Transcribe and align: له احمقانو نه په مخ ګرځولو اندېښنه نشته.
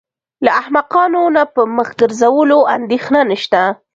له 0.43 0.49
احمقانو 0.61 1.23
نه 1.35 1.43
په 1.53 1.61
مخ 1.77 1.89
ګرځولو 1.99 2.59
اندېښنه 2.75 3.21
نشته. 3.31 3.61